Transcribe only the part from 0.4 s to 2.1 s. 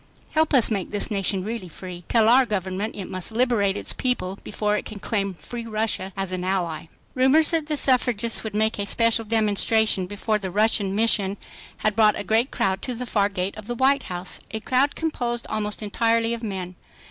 US MAKE THIS NATION REALLY FREE.